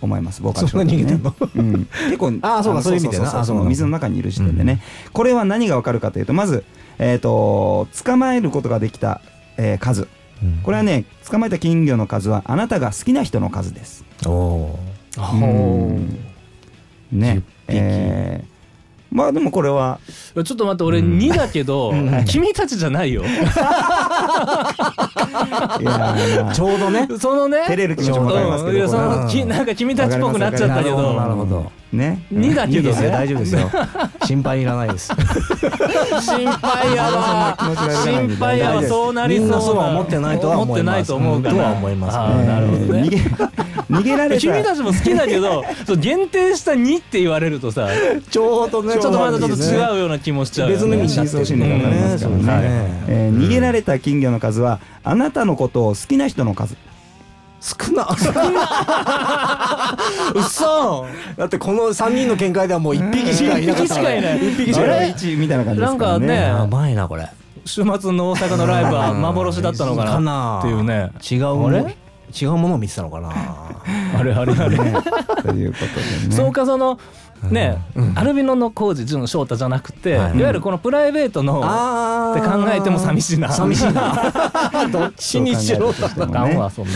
[0.00, 0.42] 思います。
[0.42, 3.44] 僕はそんな逃げてんのうん、結構 あーそうそういう意味でな。
[3.64, 4.80] 水の中にいる時点でね、
[5.12, 6.64] これは何がわかるかというとまず、
[6.98, 9.20] えー、と捕まえることができた、
[9.56, 10.08] えー数。
[10.62, 14.04] これはね捕まえた金魚の数はあなたが好きな人の数です。
[14.26, 14.78] おお
[15.16, 15.36] う
[15.92, 16.18] ん。
[17.12, 17.42] ね。
[17.68, 17.76] 10匹。
[17.78, 18.57] えー
[19.10, 19.98] まあでもこれは。
[20.34, 21.18] ちょっと待って俺うん。
[21.18, 22.24] 2だけど、 ん。
[22.26, 23.22] 君たちじゃないよ。
[26.52, 27.08] ちょうどね。
[27.18, 27.64] そのね。
[27.66, 28.70] 照れる気持ちもわかりますけど。
[28.70, 28.76] うん。
[28.76, 32.22] いやそこれはのきなんか君たちっぽくなっちゃったけどなるほどね。
[32.32, 33.04] 2だいいですよ。
[33.04, 33.70] けどね大丈夫ですよ。
[34.24, 35.12] 心配いらないです。
[36.20, 37.56] 心配やわ。
[38.04, 38.82] 心配やわ。
[38.82, 42.16] そうなりそうみんなそうは思ってないとは思ってないと思うとは思います。
[42.46, 43.00] なるほどね。
[43.00, 43.16] えー逃げ
[43.88, 47.88] 逃げられた君たちも好きだけどそう限定した2って言われるとさ
[48.30, 48.94] ちょうどね。
[48.94, 52.38] ちょっとまだちょっと違うような気もしちゃう別の意味になって深層心理がわかりますからね。
[52.38, 52.52] うんね。
[53.08, 56.76] えー逃げられた金魚の数はあなたのことを好きな人の数
[57.60, 58.06] 少な。
[60.34, 64.36] うそだってこの3人の見解ではもう1匹しかいなかった一匹しかいない。
[64.36, 65.12] 一匹しかない。
[65.12, 66.26] 1みたいな感じですからね。
[66.26, 66.58] なんかね。
[66.60, 67.28] やばいなこれ。
[67.64, 70.60] 週末の大阪のライブは幻だったのかな？
[70.60, 71.10] っていうね。
[71.30, 71.54] 違う？
[71.54, 71.96] ものあれ？
[72.40, 73.30] 違うものを見てたのかな？
[74.18, 74.78] あれあれあれ。
[74.78, 74.92] ね。
[75.42, 76.34] ということでね。
[76.34, 76.98] そうかその
[77.42, 77.78] ね、
[78.16, 80.38] アルビノの工事純翔太じゃなくて、はい。
[80.38, 83.52] い、わゆるこのプライベートのあって考えても寂しいな。
[83.52, 84.32] 寂しいな。
[84.90, 86.90] どっちにしろそう考えたとしてもあかんねわそんな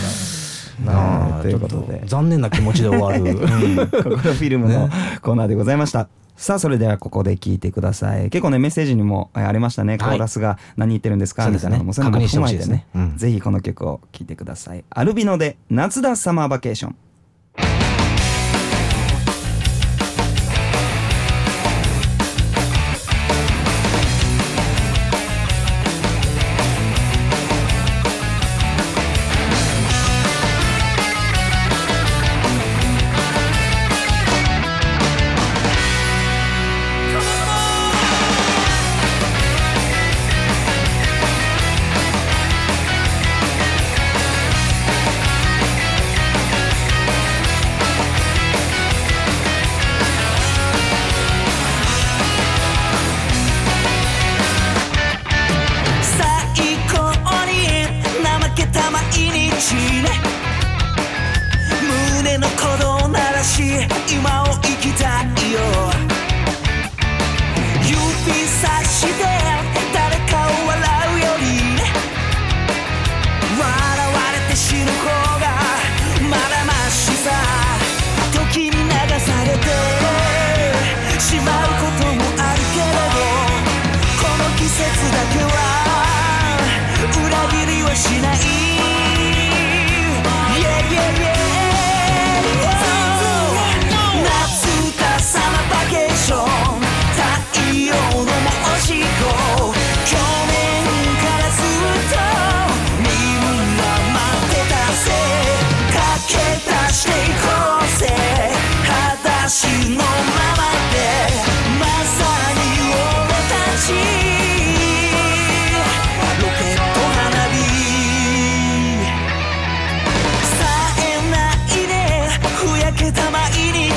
[0.85, 2.03] なあということで。
[2.07, 3.35] 残念な気持ちで終わる。
[3.89, 4.89] ここのフィルムの
[5.23, 6.09] コーナーでございました。
[6.37, 8.31] さあそれではここで聞いてください。
[8.31, 11.49] 結構ねメッセージにもえありましたね、コーラスが何言ってるんですか？
[11.51, 12.73] みたいなのもそういうのも踏まえてね。
[12.73, 12.87] ね。
[12.95, 13.17] うん。
[13.17, 14.85] ぜひこの曲を聴いてください。
[14.91, 16.97] アルビノで夏だサマーバケーション「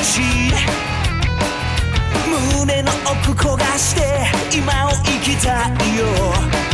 [0.06, 0.20] し
[2.60, 2.92] 胸の
[3.26, 6.65] 奥焦がして今を生きたいよ。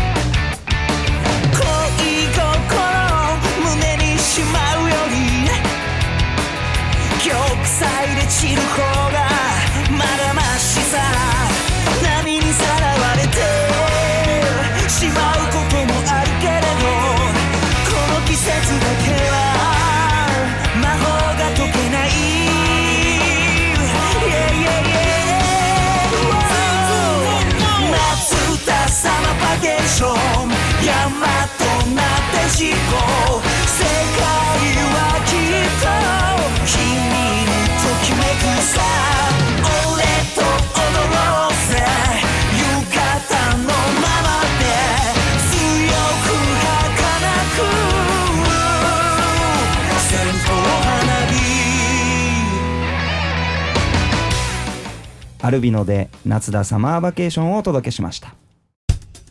[55.44, 58.34] ALvino で夏だ summer vacation をお届けしました。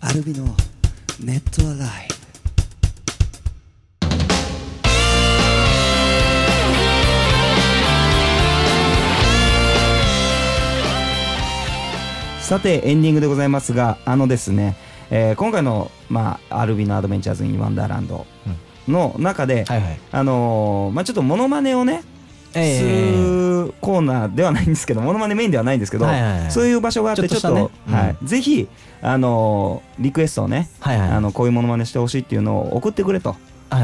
[0.01, 0.45] ALvino の
[1.21, 2.10] Net ALive。
[12.51, 14.75] さてエンディングでございますがあのですね、
[15.09, 18.25] えー今回の、まあ、 ALvino Adventures in Wonderland
[18.89, 19.99] の中で、はいはい。
[20.11, 22.01] あのーまあ、ちょっとモノマネをね
[22.51, 23.13] すえ。
[23.13, 26.05] えるコーナーではないんですけどモノマネメインではないんですけど、
[26.49, 28.67] そういう場所があってちょっとはい、ぜひ、
[29.01, 33.29] あのーリクエストをね、あのこういうモノマネしてほしいっていうのを送ってくれと。
[33.29, 33.35] は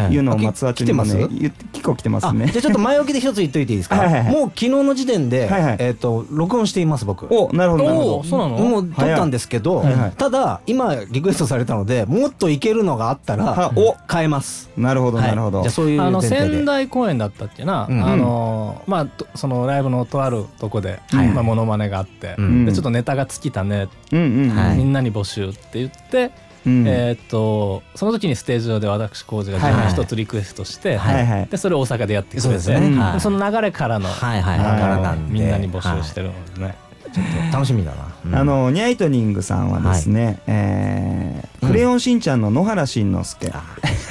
[0.10, 0.13] い。
[0.13, 3.97] いうのを、あまあ、ツアー中にもね来てます言って結構来てますあねじゃあちょっと 前置きで一つ言っといていいですか？
[3.97, 4.34] はいはいはい。
[4.34, 5.76] もう昨日の時点で、はいはい。
[5.80, 7.28] えっ、と録音しています僕。
[7.34, 8.13] おなるほどなるほど。
[8.15, 8.58] おおそうなの？
[8.58, 10.12] もう撮ったんですけど、はいはい。
[10.17, 14.69] ただ今リクエストされたのでもっといけるのがあったらはお変えます。
[14.78, 15.28] なるほどはい。
[15.30, 16.56] なるほど、じゃあそういうあの前提で。
[16.58, 18.06] 仙台公演だったっけな、うん。
[18.06, 21.28] あのまあとそのライブのとあるとこで、はい。
[21.30, 22.65] まあ、モノマネがあって、うん。
[22.65, 26.32] でちょっとネタが尽きたね、みんなに募集って言って、
[26.67, 26.88] うん。
[26.88, 29.89] えーっとその時にステージ上で私浩二がはいはい。
[29.89, 31.47] 一つリクエストして、はいはい。
[31.47, 35.19] でそれを大阪でやってくれてそうですね、その流れからの、はいはい。
[35.32, 36.75] みんなに募集してるのでね、はい。
[37.13, 38.36] ちょっと楽しみだな、うん。
[38.36, 43.51] あのニャイトニングさんはですね、えーうんクレヨンしんちゃんの野原しんのすけ、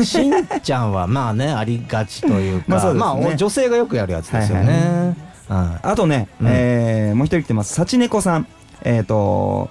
[0.05, 5.17] しんちゃんはまあねありがちというかまあ女性がよくやるやつですよはいね、
[5.49, 6.47] はあとね、うん。
[6.49, 7.73] えーもう一人来てます。
[7.75, 8.47] 幸猫さん。
[8.83, 9.71] えっ、と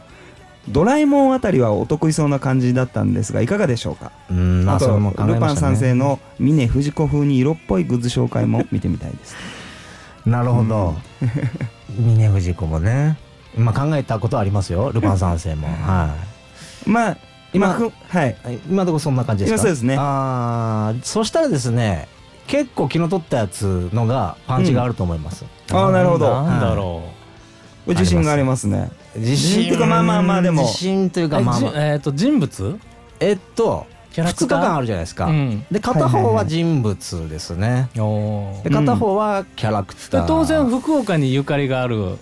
[0.70, 4.12] ドラえもんあたりはお得意そうな感じだったんですがいかがでしょうか？
[4.30, 5.34] いうんまあとあそれも考えましたね。
[5.34, 9.36] ルパン三世の峰不二子風に色っぽいグッズ紹介も見てみたいです。
[10.26, 10.96] なるほど。
[11.90, 13.18] 峰不二子もね。
[13.58, 14.92] まあ考えたことはありますよ。
[14.92, 15.68] ルパン三世も。
[15.68, 16.16] は
[16.86, 17.18] まあ
[17.54, 18.36] 今まあふはい。
[18.54, 19.56] い今のところそんな感じですか？
[19.56, 19.96] 今そうですね。
[19.98, 22.08] ああそしたらですね
[22.48, 26.44] 結構気の取ったやつのがパンチがあると思います、ああなるほど。
[26.44, 27.02] なんだろ
[27.88, 29.62] う、自信がありますね自信。
[29.62, 30.64] っていうかまあまあまあでも。
[30.64, 31.72] 自信というかえまあまあ。
[31.72, 32.80] じえーっと人物？
[33.20, 34.60] えっと2キャラクター？
[34.60, 35.66] 日間あるじゃないですか、うん。
[35.72, 38.64] で片方は人物ですね、おー。
[38.64, 42.18] で片方はキャラクター、で当然福岡にゆかりがある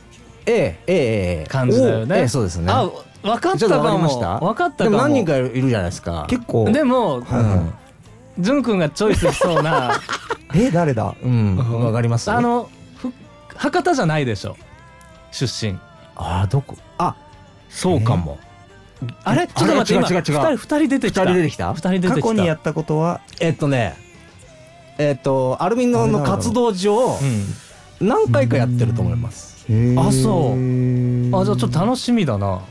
[0.45, 0.95] ええええ
[1.41, 1.47] ええ。
[1.47, 2.15] 感じだよね。
[2.15, 2.71] おええそうですね。
[2.71, 2.89] あ
[3.21, 4.39] 分かったかかもりました？
[4.39, 4.89] 分かったかも。
[4.89, 6.25] でも何人かいるじゃないですか。
[6.29, 6.65] 結構。
[6.71, 7.73] でもはいは
[8.37, 8.41] い。
[8.41, 9.91] 淳君がチョイスしそうな。
[10.55, 11.15] え誰だ？
[11.23, 11.55] うん。
[11.85, 12.31] わかります？
[12.31, 13.11] あのふ
[13.55, 14.57] 博多じゃないでしょ。
[15.31, 15.77] 出身
[16.15, 16.77] あどこ？
[16.97, 17.15] あ
[17.69, 18.37] そうかも、
[19.23, 19.47] あれ？
[19.47, 20.57] ちょっと待って今違う違う違う。
[20.57, 21.21] 二人二人出てきた。
[21.23, 21.73] 二人出てきた？
[21.73, 22.15] 二人出てきた。
[22.15, 23.21] 過去にやったことは？
[23.39, 23.95] えっとね
[24.97, 27.17] えっとアルミノの活動上
[28.01, 28.07] うん。
[28.07, 29.65] 何回かやってると思います、
[29.97, 30.59] あそう。
[30.59, 32.61] うあじゃあちょっと楽しみだな。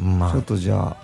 [0.00, 0.18] うん。
[0.18, 0.96] まちょっとじゃ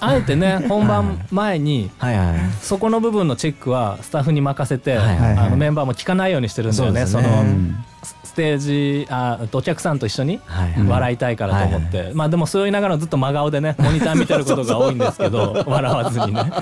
[0.00, 0.14] あ。
[0.16, 7.44] えてね 本番前にあはいはいそこの部分のチェックはスタッフに任せて、あのメンバーも聞かないようにしてるんだよねその
[8.30, 10.40] スステージあお客さんと一緒に
[10.88, 16.44] 笑いたいからと思って、まあでもそう言いながらずっと真顔でね モニター見てることが多いんですけど笑わずにね。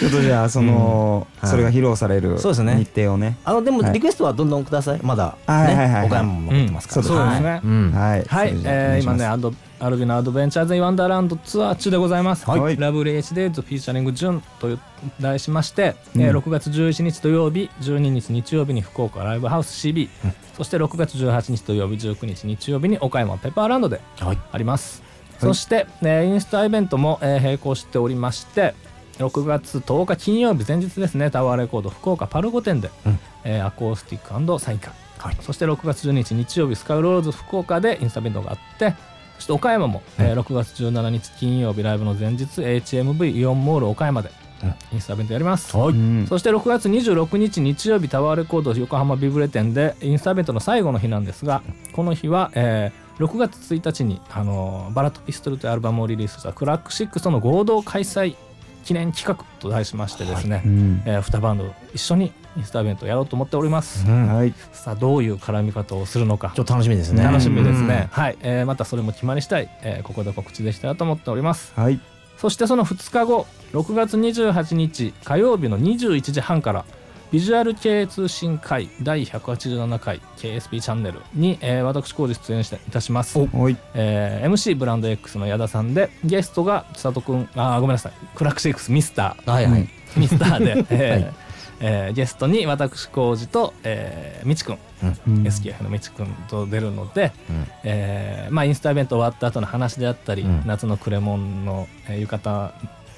[0.00, 1.48] ちょっとじゃあその、うん。
[1.48, 2.74] それが披露されるそうですね。
[2.76, 3.36] 日程をね。
[3.44, 3.92] あのでもはい。
[3.92, 5.00] リクエストはどんどんください。
[5.02, 6.02] まだはいはいはいはい。
[6.02, 7.00] ね岡山も残ってますから。
[7.00, 7.60] うんそうですね。
[7.64, 7.92] うん。
[7.92, 8.24] はい。
[8.26, 12.48] はい、それじゃあえー今ねアド ALvino の Adventures in Wonderland ツアー中でございます。
[12.48, 12.76] はい。
[12.76, 14.78] ラブリー H デーズフィーチャリングジュンと
[15.20, 20.32] 題しまして、えーうん6月11日土曜日12日日曜日に福岡ライブハウス CB、うん。
[20.56, 24.38] そして6月18日土曜日19日日曜日に岡山ペッパーランドではい。
[24.52, 25.40] あります、はい。
[25.40, 28.74] そして、えーインストアイベントも、えー並行しておりまして
[29.18, 33.18] 6月10日金曜日前日ですねタワーレコード福岡パルコ店で、うん。
[33.44, 35.36] えーアコースティックサイン会はい。
[35.40, 38.94] そして6月12日日曜日スカイローズ福岡でインストアイベントがあって
[39.40, 44.30] そして岡山も、えー6月17日金曜日ライブの前日 HMV イオンモール岡山で
[44.62, 44.74] うん。
[44.92, 45.88] インストアイベントやります、はい。
[45.88, 46.26] うん。
[46.28, 58.34] そして6月26日日曜日タワーレコード横浜ビブレ店でインストアイベントの最後の日なんですがこの日は、えー6月1日にあのバラットピストルというアルバムをリリースした Crack6との合同開催
[58.82, 61.02] 記念企画と題しましてですね、うん。
[61.04, 64.34] えー、2バンド一緒にインスタイベントをやろうと思っております、うん。
[64.34, 64.54] はい。
[64.72, 66.52] さあどういう絡み方をするのか。
[66.54, 67.22] ちょっと楽しみですね。
[67.22, 71.72] 楽しみですね、はい、えーまたそれも決まり次第、えーここで告知できたらと思っております。
[71.76, 72.00] はい。
[72.38, 76.84] そしてその2日後6月28日火曜日の21時半から
[77.30, 83.76] ビジュアル系通信会第187回 KSP チャンネルに、えー私工事出演していたします、はい。
[83.94, 88.12] えー MC ブランド X の矢田さんでゲストが千里くんあーごめんなさい。
[88.34, 89.50] クラックシェイクスミスター。
[89.50, 91.34] はいはい、ミスターで、えーはい
[91.80, 95.42] えーゲストに私工事と、えー、みちくん、うん。
[95.44, 97.66] SKF のみちくんと出るので、うん。
[97.84, 100.62] えーまあ、インスタイベント終わった後の話であったり、うん。
[100.66, 102.72] 夏のクレモンの、えー浴衣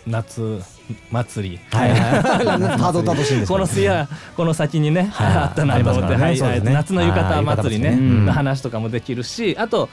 [0.07, 0.61] 夏
[1.11, 1.91] 祭り、はい。
[1.91, 3.47] はい。
[3.47, 5.27] このいやこの先にね、はい。
[5.37, 6.23] あったなと思って、ね。
[6.23, 6.63] はい。
[6.65, 9.89] 夏の浴衣祭りね、の話とかもできるしあと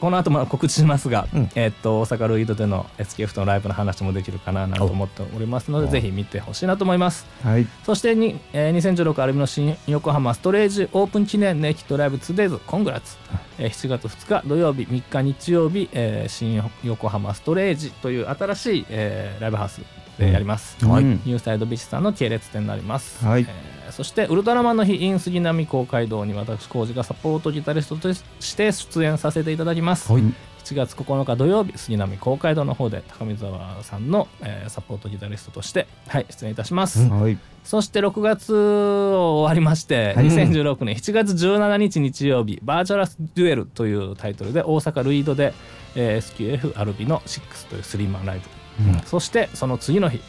[0.00, 1.50] この後も告知しますが、うん。
[1.54, 7.26] えーっと大阪ルイードでの SKF とのライブの話もできるかななんて思っておりますのでおぜひ見てほしいなと思います。
[7.42, 7.66] はい。
[7.84, 13.16] そしてに、えー2016アルビの新横浜ストレージオープン記念ネイキッドライブ 2days コングラッツ、
[13.58, 19.80] えー7月2日土曜日3日日曜日、えー新横浜ストレージという新しい、えーライブハウス
[20.18, 21.04] でやります、はい。
[21.04, 23.42] ニューサイドビッチさんの系列店になります、はい。
[23.42, 30.22] えーそしてウルトラマンの日 in 杉並公会堂に私工事がサポートギタリストとして出演させていただきます、はい。
[30.22, 30.34] 7
[30.76, 37.36] 月9日土曜日杉並公会堂の方で高見沢さんの、えーサポートギタリストとして、はい、出演いたします、はい。
[37.64, 40.26] そして6月を終わりまして、はい。
[40.26, 45.54] 2016年7月17日日曜日「バーチャラスデュエル」というタイトルで大阪ルイードで、
[45.96, 48.40] えー SQF アルビの6というスリーマンライ
[48.78, 49.00] ブ、うん。
[49.00, 50.20] そしてその次の日、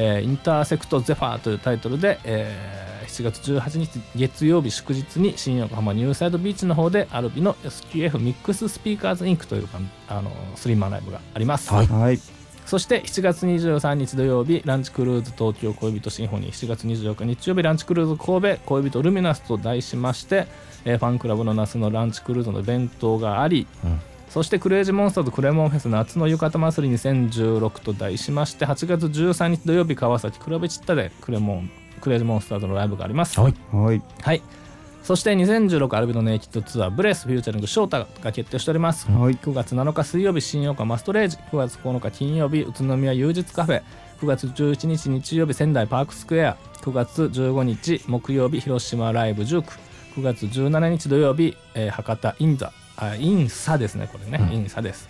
[0.00, 9.68] えーインターセクト・ゼファーというタイトルで、えー7月18日月曜日祝日に新横浜ニューサイドビーチの方でアルビの SQF ミックススピーカーズインクという
[10.08, 11.72] あのスリーマンライブがあります。
[11.72, 11.86] はい。
[11.86, 12.18] はい。
[12.66, 16.54] そして7月23日土曜日ランチクルーズ東京恋人シンフォニー。
[16.54, 20.46] 7月24日日曜日ランチクルーズ神戸恋人ルミナスと題しまして、
[20.84, 33.40] えーファンクラブの夏のランチクルーズのイベントがあり、うんそしてクレイジーモンスターズクレモンフェス夏の浴衣祭り2016と題しまして8月13日土曜日川崎クラブチッタでクレモンクレイジーモンスターズのライブがあります。
[33.40, 33.54] はい。
[33.72, 34.02] はい。
[34.20, 34.42] はい。
[35.02, 39.34] そして2016アルビのネイキッドツアーブレスフューチャリングショータが決定しております、はい。
[39.34, 43.82] 9月7日水曜日新岡マストレージ9月9日金曜日宇都宮休日カフェ。
[44.20, 46.56] 9月11日日曜日仙台パークスクエア。
[46.82, 49.64] 9月15日木曜日広島ライブ19
[50.16, 55.08] 9月17日土曜日、えー博多インザあインサですねこれね、インサです、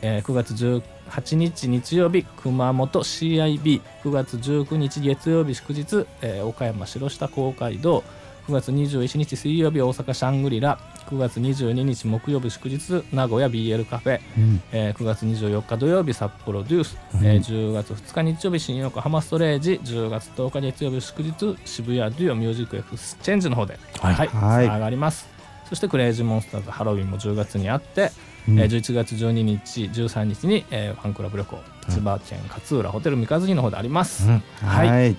[0.00, 8.02] えー9月18日日曜日熊本 CIB9 月19日月曜日祝日、えー岡山城下公会堂。
[8.48, 10.78] 9月21日水曜日大阪シャングリラ。
[11.08, 14.62] 9月22日木曜日祝日名古屋 BL カフェ、うん。
[14.72, 19.80] えー9月24日土曜日札幌デュース、えー10月2日日曜日新横浜ストレージ。
[19.84, 24.14] 10月10日月曜日祝日渋谷デュオミュージックエクスチェンジの方で、はい。
[24.14, 24.28] はい。
[24.28, 24.66] はい。
[24.66, 25.35] 上がります
[25.68, 28.10] そしてクレイジーモンスターズハロウィンも10月にあって、
[28.48, 28.60] うん。
[28.60, 31.58] えー11月12日13日に、えーファンクラブ旅行
[31.88, 34.42] 千葉県勝浦ホテル三日月の方であります、うん。
[34.62, 35.16] はい、はい。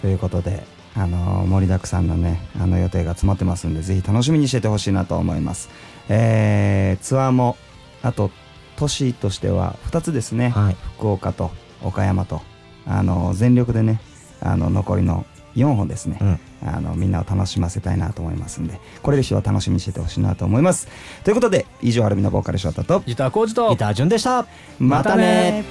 [0.00, 0.62] ということで
[0.94, 5.70] あのー盛りだくさんのねあの予定が詰まってますんでぜひ楽しみにしててほしいなと思います、
[6.08, 7.56] えーツアーも
[8.02, 8.30] あと
[8.76, 10.76] 都市としては2つですね、はい。
[10.98, 11.50] 福岡と
[11.82, 12.42] 岡山と
[12.86, 14.00] あのー全力でね
[14.40, 15.26] あの残りの
[15.56, 16.40] 4本ですね、うん。
[16.68, 20.88] あのみんなを楽しませたいなと思いますんでこれでしは楽しみにしててほしいなと思います。
[21.22, 24.46] ということで以上アルミのボーカルショータとギター工事とギター順でした。
[24.78, 25.64] またね。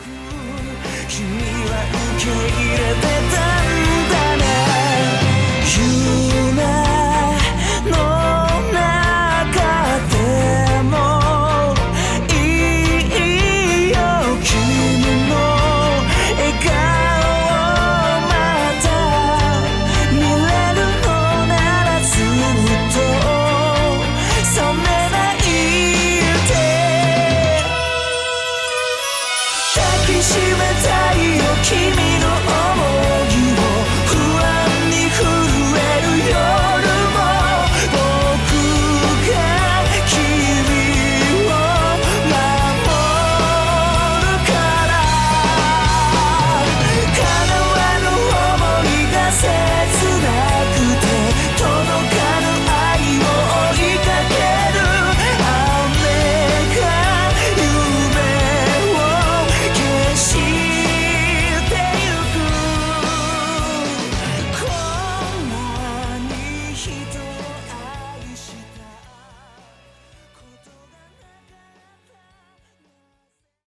[1.10, 1.84] 君は
[2.16, 3.02] 受け入れて
[3.36, 3.53] た